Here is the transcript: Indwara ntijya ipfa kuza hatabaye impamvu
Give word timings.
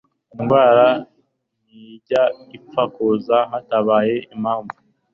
Indwara 0.35 0.87
ntijya 1.65 2.23
ipfa 2.57 2.83
kuza 2.93 3.37
hatabaye 3.51 4.15
impamvu 4.33 4.75